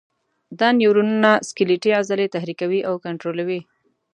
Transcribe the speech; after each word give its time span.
دا 0.59 0.67
نیورونونه 0.79 1.31
سکلیټي 1.49 1.91
عضلې 2.01 2.31
تحریکوي 2.35 2.79
او 2.89 2.95
کنټرولوي. 3.05 3.59